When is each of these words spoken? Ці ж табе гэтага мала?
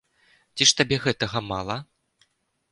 Ці 0.57 0.67
ж 0.69 0.77
табе 0.79 0.97
гэтага 1.05 1.45
мала? 1.53 1.77